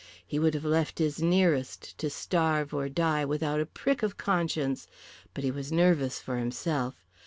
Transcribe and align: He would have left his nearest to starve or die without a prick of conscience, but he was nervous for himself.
He 0.25 0.39
would 0.39 0.55
have 0.55 0.65
left 0.65 0.97
his 0.97 1.21
nearest 1.21 1.95
to 1.99 2.09
starve 2.09 2.73
or 2.73 2.89
die 2.89 3.23
without 3.23 3.61
a 3.61 3.67
prick 3.67 4.01
of 4.01 4.17
conscience, 4.17 4.87
but 5.35 5.43
he 5.43 5.51
was 5.51 5.71
nervous 5.71 6.17
for 6.19 6.39
himself. 6.39 7.05